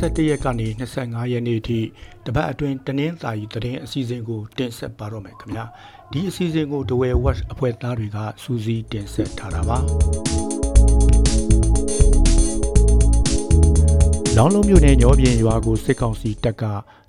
[0.00, 0.66] 21ရက်ကနေ
[0.98, 1.80] 25ရက်နေ့အထိ
[2.26, 5.64] တပတ်အတွင်းတနင်္သာရီသတင်းအစီအစဉ်ကိုတင်ဆက်ပါတော့မယ်ခင်ဗျာ
[6.12, 9.78] ဒီအစီအစဉ်ကိုဒဝဲဝက်အဖွဲ့သားတွေကစူးစီးတင်ဆက်ထားတာပါ
[14.36, 16.64] လောင်းလုံးမြို့နယ်ညောပြင်ရွာကိုစစ်ကောင်စီတပ်က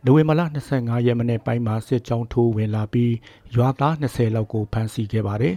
[0.05, 0.41] နိုဝင်ဘာလ
[0.73, 3.13] 25ရက်မနေ့ပိုင်းမှာစစ်ကြောင်းထိုးဝင်လာပြီး
[3.55, 5.55] ရွာသား20လောက်ကိုဖမ်းဆီးခဲ့ပါတယ်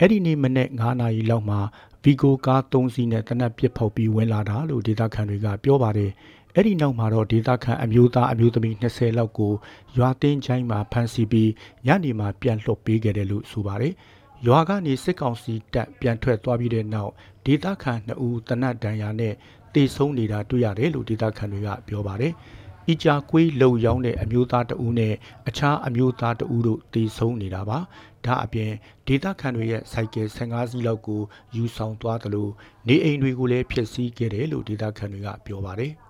[0.00, 1.60] အဲ့ဒီနေ့မနေ့9နာရီလောက်မှာ
[2.02, 6.12] ဗီဂိုကား3စီးနဲ့တနက်ပစ်ဖောက်ပြီးဝင်လာတာလို့ဒေသခံတွေကပြောပါတယ်။
[6.58, 9.52] အဲ့ဒီနောက်မှာတော့ဒေသခံအမျိုးသားအမျိုးသမီး20လောက်ကို
[9.96, 11.50] ရွာတင်းချိုင်းမှာဖမ်းဆီးပြီး
[11.86, 13.92] ညနေမှာပြန်လွှတ်ပေးခဲ့တယ်လို့ဆိုပါတယ်။
[14.46, 17.12] ရွာကနေစစ်ကောင်စီတပ်ပြန်ထွက်သွားပြီးတဲ့နောက်
[17.46, 19.34] ဒေသခံ2ဦးတနတ်ဒဏ်ရာနဲ့
[19.74, 22.34] တေဆုံးနေတာတွေ့ရတယ်လို့ဒေသခံတွေကပြောပါတယ်။။
[22.92, 25.14] ဤကြာကွေးလုံရောင်းတဲ့အမျိုးသားတဦးနဲ့
[25.48, 27.78] အခြားအမျိုးသားတဦးတို့တေဆုံးနေတာပါ။
[28.24, 28.70] ဒါအပြင်
[29.06, 31.22] ဒေသခံတွေရဲ့စိုက်ကယ်15စီးလောက်ကို
[31.56, 32.50] ယူဆောင်သွားတယ်လို့
[32.88, 35.92] နေအိမ်တွေကိုလည်းဖျက်ဆီးခဲ့တယ်လို့ဒေသခံတွေကပြောပါတယ်။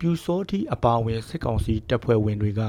[0.00, 2.62] ပြူစောတိအပါဝင်စစ်ကောင်စီတပ်ဖွဲ့ဝင်တွေက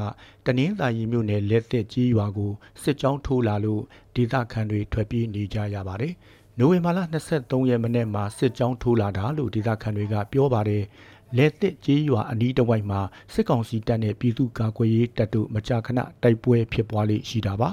[0.46, 2.52] တနင်္သာရီမြို့နယ်လက်သက်ကြီးရွာကို
[2.84, 3.82] စစ်ကြောင်းထိုးလာလို့
[4.16, 6.14] ဒေသခံတွေထွက်ပြေးနေကြရပါတယ်။
[6.60, 7.00] နိုဝင်ဘာလ
[7.34, 10.84] 23ရက်နေ့မှာစစ်ကြောင်းထိုးလာတာလို့ဒေသခံတွေကပြောပါတယ်။
[11.38, 13.02] လဲတစ်ကြေးရွာအနီးတစ်ဝိုက်မှာ
[13.34, 17.70] စစ်ကောင်စီတပ်နဲ့ပြည်သူ့ကာကွယ်ရေးတပ်တို့မကြာခဏတိုက်ပွဲဖြစ်ပွားလေရှိတာပါ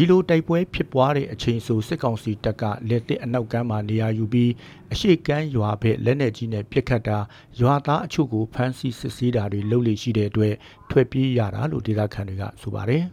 [0.00, 4.52] ဒီလိုတိုက်ပွဲဖြစ်ပွားတဲ့အချိန်ဆိုစစ်ကောင်စီတပ်ကလက်တစ်အနောက်ကမ်းမှာနေရာယူပြီး
[4.92, 7.18] အရှိကမ်းရွာဘက်လက်နက်ကြီးနဲ့ပစ်ခတ်တာ
[7.60, 10.54] ရွာသားအချို့ကိုဖမ်းဆီးစစ်ဆေးတာတွေလုပ်လေရှိတဲ့အတွက်
[10.90, 13.04] ထွက်ပြေးရတာလို့ဒေသခံတွေကဆိုပါတယ်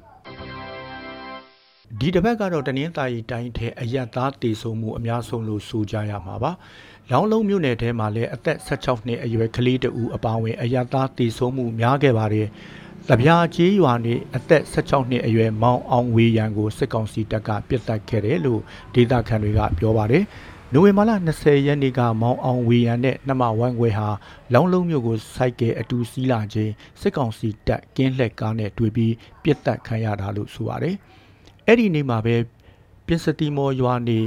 [2.00, 6.52] ဒီတစ်ပတ်ကတော့တနင်္သာရီတိုင်းထဲအယက်သားတေဆုံးမှုအများဆုံးလို့ဆိုကြရမှာပါ။
[7.12, 12.48] လောင်းလုံးမြို့နယ်ထဲမှာလည်းအသက်16နှစ်အရွယ်ကလေးတဦးအပါအဝင်အယက်သားတေဆုံးမှုများခဲ့ပါတယ်။
[13.12, 18.62] တပြားကျေးရွာနေအသက်16နှစ်အရွယ်မောင်အောင်ဝေရန်ကိုစစ်ကောင်စီတပ်ကပစ်တက်ခဲ့တယ်လို့
[18.96, 20.24] ဒေသခံတွေကပြောပါတယ်။
[20.74, 24.10] နိုဝင်ဘာလ20ရက်နေ့ကမောင်အောင်ဝေရန်နဲ့နှမဝမ်ခွဲဟာ
[24.54, 26.72] လောင်းလုံးမြို့ကိုစိုက်ကဲအတူစီးလာခြင်း
[27.02, 29.14] စစ်ကောင်စီတပ်ကင်းလှည့်ကားနဲ့တွေ့ပြီး
[29.44, 30.96] ပစ်တက်ခံရတာလို့ဆိုပါတယ်။
[31.68, 32.36] အဲ့ဒီနေ့မှာပဲ
[33.06, 34.20] ပြင်စတီမော်ရွာနေ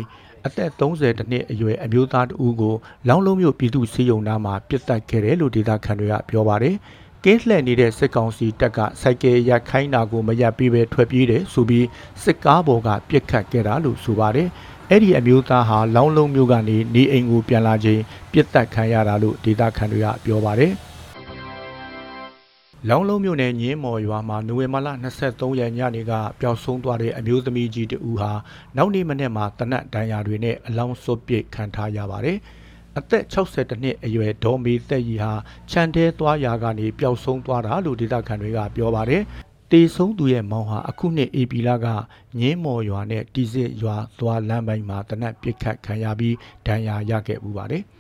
[0.47, 2.75] အသက်30တနှစ်အရွယ်အမျိုးသားတဦးကို
[3.09, 6.77] လောင်းလုံးမြို့ပြည်သူ့စီးရုံနာမှာပြစ်တက်ခဲ့တယ်လို့ဒေသခံတွေကပြောပါတယ်။
[7.25, 11.87] ကင်းလှည့်နေတဲ့စစ်ကောင်စီတပ်ကစိုက်ကယ်ရက်ခိုင်းတာကိုမရက်ပြီးပဲထွက်ပြေးတယ်ဆိုပြီး
[12.23, 14.49] စစ်ကားပေါ်ကပြစ်ခတ်ခဲ့တာလို့ဆိုပါတယ်။
[14.91, 18.01] အဲ့ဒီအမျိုးသားဟာလောင်းလုံးမြို့ကနေနေအိမ်ကိုပြန်လာချိန်
[18.33, 20.73] ပြစ်တက်ခံရတာလို့ဒေသခံတွေကပြောပါတယ်။
[22.89, 24.89] လောင်းလုံးမြို့နယ်ညင်းမော်ရွာမှာနိုဝင်ဘာလ
[25.25, 28.33] 23ရက်ညနေကပျောက်ဆုံးသွားတဲ့အမျိုးသမီးကြီးတဦးဟာ
[28.77, 32.39] နောက်နေ့မနေ့မှာတနတ်ဒဏ်ရာတွေနဲ့အလောင်းစွပ်ပစ်ခံထားရပါတယ်။
[32.99, 35.33] အသက်62နှစ်အရွယ်ဒေါ်မေသက်ကြီးဟာ
[35.71, 39.23] ခြံထဲသွားရာကနေပျောက်ဆုံးသွားတာလို့ဒေသခံတွေကပြောပါတယ်။
[39.73, 41.87] တေဆုံးသူရဲ့မောင်ဟာအခုနှစ်ဧပြီလက
[42.41, 47.83] ညင်းမော်ရွာနဲ့တီစစ်ရွာသွားလမ်းပိုင်းမှာတနတ်ပစ်ခတ်ခံရပြီးဒဏ်ရာရခဲ့မှုပါတယ်။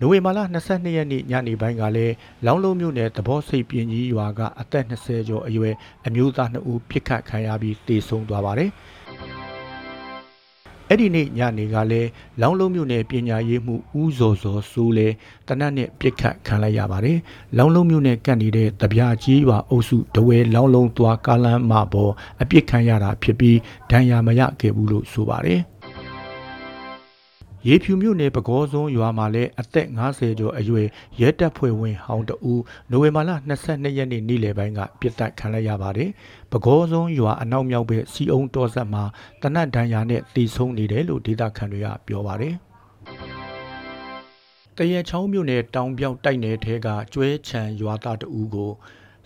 [0.00, 0.38] နိုဝင်ဘာလ
[0.68, 2.14] 22ရက်နေ့ညနေပိုင်းကလည်း
[2.46, 5.74] လောင်းလုံးမြို့နယ်သဘောစိတ်ပြင်းကြီးရွာကအသက်20ကျော်အရွယ်
[6.06, 8.70] အမျိုးသား2ဦးပြစ်ခတ်ခံရပြီးတေဆုံးသွားပါတယ်။
[10.92, 12.08] အဲ့ဒီနေ့ညနေကလည်း
[12.40, 15.08] လောင်းလုံးမြို့နယ်ပညာရေးမှုဦးဇော်ဇော်စိုးလဲ
[15.48, 17.18] တနတ်နဲ့ပြစ်ခတ်ခံလိုက်ရပါတယ်။
[17.56, 23.58] လောင်းလုံးမြို့နယ်ကပ်နေတဲ့တပြာကြီးရွာအုပ်စုတဝဲလောင်းလုံးသွားကားလမ်းမပေါ်အပြစ်ခံရတာဖြစ်ပြီး
[23.90, 25.62] ဒဏ်ရာမရခဲ့ဘူးလို့ဆိုပါတယ်။
[27.68, 30.86] ရေဖြူမြို့နယ်ပကောစွန်းရွာမှာလည်းအသက်50ကျော်အရွယ်
[31.20, 36.10] ရဲတပ်ဖွဲ့ဝင်ဟောင်းတဦးနိုဝင်ဘာလ22ရက်နေ့နေ့လယ်ပိုင်းကပြစ်ဒဏ်ခံလိုက်ရပါတယ်။
[36.52, 39.02] ပကောစွန်းရွာအနောက်မြောက်ဘက်စီအုံတော်ဆက်မှာ
[39.42, 42.54] တနတ်ဒဏ်ရာနဲ့တီဆုံးနေတယ်လို့ဒေသခံတွေကပြောပါတယ်။
[44.76, 48.70] တရချောင်းမြို့နယ်တောင်ပြောက်တိုက်နယ်ထဲကကျွဲချံရွာသားတဦးကို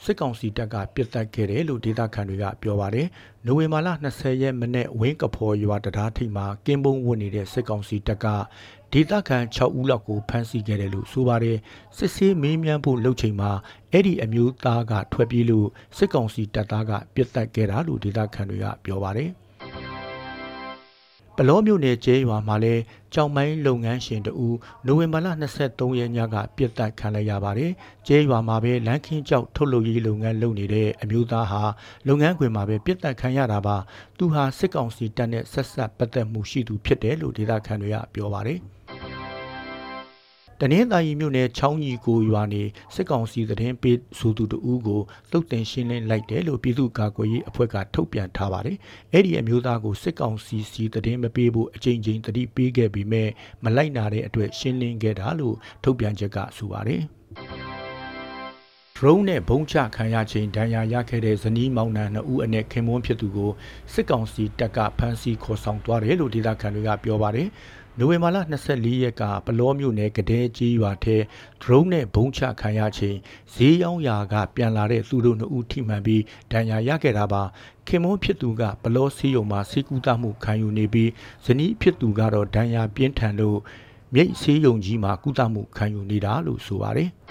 [0.03, 3.07] စစ်ကောင်စီတပ်ကပစ်တက်ခဲ့တယ်လို့ဒေသခံတွေကပြောပါတယ်။
[3.47, 8.27] နိုဝင်ဘာလ20ရက်မနေ့ဝင်းကဖော်ရွာတရားထိပ်မှာကင်းပုံဝင်နေတဲ့စစ်ကောင်စီတပ်က
[8.93, 11.57] ဒေသခံ6ဦးလောက်ကိုဖမ်းဆီးခဲ့တယ်လို့ဆိုပါတယ်။
[11.97, 13.51] စစ်ဆေးမေးမြန်းဖို့လုပ်ချိန်မှာ
[13.93, 19.31] အဲ့ဒီအမျိုးသားကထွက်ပြေးလို့စစ်ကောင်စီတပ်သားကပစ်တက်ခဲ့တာလို့ဒေသခံတွေကပြောပါတယ်။
[21.39, 22.83] ပလောမြို့နယ်ကျဲရွာမှာလည်း
[23.15, 25.29] ကြောင်မိုင်းလုပ်ငန်းရှင်တဦးနိုဝင်ဘာလ
[25.63, 27.71] 23ရက်ညကပြစ်တက်ခံလိုက်ရပါတယ်။
[28.07, 31.63] ကျဲရွာမှာပဲလမ်းခင်းကျောက်ထုတ်လုပ်ရေးလုပ်ငန်းလုပ်နေတဲ့အမျိုးသားဟာ
[32.09, 33.77] လုပ်ငန်းခွင်မှာပဲပြစ်တက်ခံရတာပါ။
[34.19, 38.61] သူဟာစစ်ကောင်စီတပ်နဲ့ဆက်ဆက်ပတ်သက်မှုရှိသူဖြစ်တယ်လို့ဒေသခံတွေကပြောပါတယ်။
[40.61, 42.63] တနင်္သာရီမြို့နယ်ချောင်းကြီးကိုရွာနေ
[42.95, 48.77] စစ်ကောင်စီသတင်းပေးဆိုသူတဦးကိုသုတ်တင်ရှင်းလင်းလိုက်တယ်လို့ပြည်သူ့ကာကွယ်ရေးအဖွဲ့ကထုတ်ပြန်ထားပါတယ်။
[49.13, 53.29] အဲ့ဒီအမျိုးသားကိုစစ်ကောင်စီစီသတင်းမပေးဖို့အကြိမ်ကြိမ်တတိပေးခဲ့ပြီးမဲ့
[53.65, 57.03] မလိုက်နာတဲ့အတွက်ရှင်းလင်းခဲ့တာလို့ထုတ်ပြန်ချက်ကဆိုပါတယ်။
[58.99, 63.51] drone နဲ့ဘုံချခံရချိန်ဒဏ်ရာရခဲ့တဲ့ဇနီးမောင်နှံနှစ်ဦးအနက်ခင်မွန်းဖြစ်သူကို
[63.93, 67.49] စစ်ကောင်စီတပ်ကဖမ်းဆီးခေါ်ဆောင်သွားတယ်လို့ဒေသခံတွေကပြောပါတယ်။
[67.99, 68.39] နိုဝင်ဘာလ
[68.71, 71.17] 24ရက်ကပလောမျိုးနယ်ကဒဲကြီးရွာထဲ
[71.63, 73.17] drone နဲ့ဘုံချခံရချိန်
[73.55, 77.43] ဈေးရောင်းရာကပြန်လာတဲ့သူတို့နှစ်ဦးထိမှန်ပြီးဒဏ်ရာရခဲ့တာပါ။
[77.87, 81.11] ခင်မွန်းဖြစ်သူကပလောစီယုံမှာစီကူတာမှုခံယူနေပြီး
[81.45, 83.59] ဇနီးဖြစ်သူကတော့ဒဏ်ရာပြင်းထန်လို့
[84.15, 87.11] မြိတ်ဆေးရုံကြီးမှာကုသမှုခံယူနေတာလို့ဆိုပါတယ်။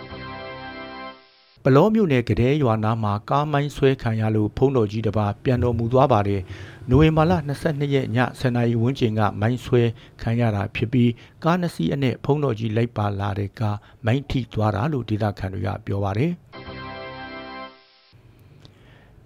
[1.66, 6.42] ပလောမြို့နယ်ကတဲ့ရွာနာမှာကားမိုင်းဆွဲခံရလို့ဖုံးတော်ကြီးတစ်ပါးပြန်တော်မူသွားပါတယ်။
[6.90, 7.34] နိုဝင်ဘာလ
[7.64, 9.82] 22ရက်ည10နာရီဝန်းကျင်ကမိုင်းဆွဲ
[10.22, 11.12] ခံရတာဖြစ်ပြီး
[11.44, 16.32] ကားနှစ်စီးအနဲ့ဖုံးတော်ကြီးလိုက်ပါလာတဲ့ကားမိုင်းထိသွားတာလို့ဒေသခံတွေကပြောပါတယ်။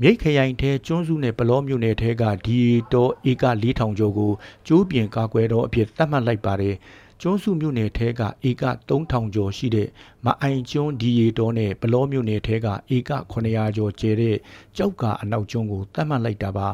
[0.01, 2.60] မြိတ်ခရိုင်ထဲကျွန်းစုနဲ့ပလောမြို့နယ်ထဲကဒီ
[2.94, 4.31] တောဧက4000ကျော်ကို
[4.68, 6.75] ကျိုးပြင်ကာကွယ်တော်အဖြစ်သတ်မှတ်လိုက်ပါတယ်။
[7.22, 9.88] ကျွန်းစုမြို့နယ်ထဲကဧက3000ကျော်ရှိတဲ့
[10.25, 14.38] မအိုင်ကျွန်းဒီရီတောနဲ့ပလောမြို့နယ်ထဲကဧက900ကျော်ကျဲတဲ့
[14.78, 16.68] ကြောက်ကာအနောက်ကျွန်းကိုသတ်မှတ်လိုက်တာပါ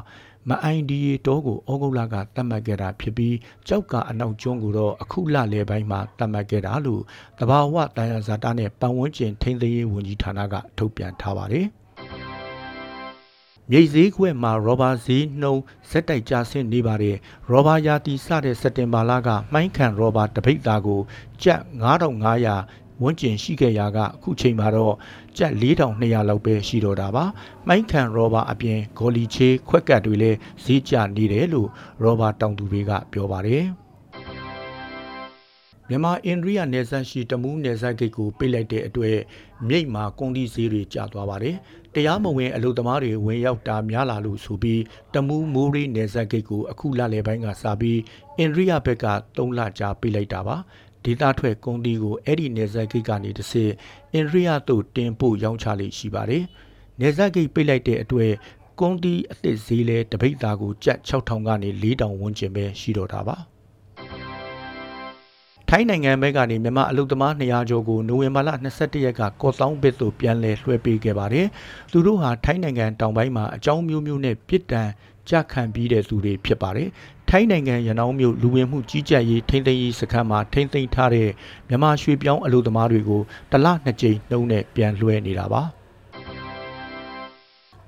[0.50, 3.36] မအိုင်ဒီရီတောကိုဩဂုတ်လကသတ်မှတ်ခဲ့တာဖြစ်ပြီး
[3.68, 7.01] ကြောက်ကာအနောက်ကျွန်းကိုတော့အခုလလယ်ပိုင်းမှာသတ်မှတ်ခဲ့တာလို့
[7.39, 11.66] တဘာဝတန်ရဇာတာနဲ့ပတ်ဝန်းကျင်ထိန်းသိမ်းရေးဝန်ကြီးဌာနကထုတ်ပြန်ထားပါတယ်
[13.71, 17.18] မြိတ်ဈေးခွဲမှာရောဘာဈေးနှုန်းဇက်တိုက်ကျဆင်းနေပါတယ်
[17.50, 21.01] ရောဘာယာတီစတဲ့စက်တင်ဘာလကမှိုင်းခံရောဘာတပိတ်သားကို
[21.44, 24.95] ကျပ်9500ဝန်းကျင်ရှိခဲ့ရာကအခုချိန်မှာတော့
[25.38, 27.25] ကျပ်4200လောက်ပဲရှိတော့တာပါ
[27.68, 31.69] မှိုင်းခံရောဘာအပြင်ဂေါ်လီချေးခွက်ကတ်တွေလည်းဈေးကျနေတယ်လို့
[32.04, 33.65] ရောဘာတောင်သူတွေကပြောပါတယ်
[35.88, 39.18] မြန်မာအိန္ဒိယနယ်စပ်ရှိတမူးနယ်စပ်ဂိတ်ကိုပိတ်လိုက်တဲ့အတွက်
[39.68, 41.56] မြိတ်မှာကုန်ဒီဈေးတွေကျသွားပါတယ်။
[41.95, 44.81] တရားမဝင်အလုပ်သမားတွေဝင်ရောက်တာများလာလို့ဆိုပြီး
[45.13, 48.00] တမူးမိုးရီနယ်စပ်ဂိတ်ကိုအခုလလယ်ပိုင်းကစပြီး
[48.38, 49.06] အိန္ဒိယဘက်က
[49.36, 50.56] 3လကြာပိတ်လိုက်တာပါ။
[51.06, 53.72] ဒေတာထွက်ကုန်ဒီကိုအဲ့ဒီနယ်စပ်ဂိတ်ကနေတစ်စစ်
[54.13, 56.44] အိန္ဒိယသို့တင်ပို့ရောင်းချလေးရှိပါတယ်။
[57.00, 58.31] နယ်စပ်ဂိတ်ပိတ်လိုက်တဲ့အတွက်
[58.80, 63.38] ကွန်တီအသစ်ဈေးလဲတပိတ်သားကိုကျပ်6000ကနေ4000ဝန်းကျင်ပဲရှိတော့တာပါ။
[65.75, 71.48] ထိုင်းနိုင်ငံဘက်ကနေမြန်မာအလုသမား200ကျော်ကိုနိုဝင်ဘာလ22ရက်ကကော့တောင်းဘစ်သို့ပြန်လည်လွှဲပေးခဲ့ပါတယ်။
[71.92, 74.90] သူတို့ဟာထိုင်းနိုင်ငံတောင်ပိုင်းမှာအကြောင်းမျိုးမျိုးနဲ့ပြစ်ဒဏ်
[75.30, 76.90] ကြခံပြီးတဲ့သူတွေဖြစ်ပါတယ်။
[77.30, 81.30] ထိုင်းနိုင်ငံရနောင်းမြို့လူဝင်မှုကြီးကြပ်ရေးထိန်းသိမ်းရေးစခန်းမှာထိန်းသိမ်းထားတဲ့
[81.70, 83.22] မြန်မာရွှေပြောင်းအလုသမားတွေကို
[83.52, 85.64] တလနှစ်ကြိမ်နှုံးနဲ့ပြန်လွှဲနေတာပါ။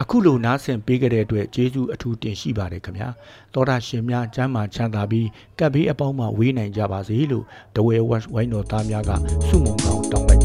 [0.01, 3.09] အခုလိုနားဆင်ပေးကြတဲ့အတွက်ကျေးဇူးအထူးတင်ရှိပါတယ်ခင်ဗျာ
[3.53, 5.27] သောတာရှင်များကျမ်းမာချမ်းသာပြီး
[5.59, 7.45] ကပ်ဘေးအပေါင်းမှဝေးနိုင်ကြပါစေလို့
[7.75, 9.11] တဝဲဝက်ဝိုင်းတော်သားများက
[9.47, 10.41] ဆုမွန်ကောင်းတောင်းလိုက်